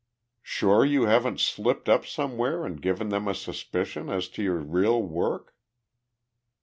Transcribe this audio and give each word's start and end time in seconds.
"Sure 0.41 0.83
you 0.83 1.03
haven't 1.05 1.39
slipped 1.39 1.87
up 1.87 2.05
anywhere 2.17 2.65
and 2.65 2.81
given 2.81 3.09
them 3.09 3.27
a 3.27 3.35
suspicion 3.35 4.09
as 4.09 4.27
to 4.29 4.41
your 4.41 4.55
real 4.57 4.99
work?" 5.03 5.55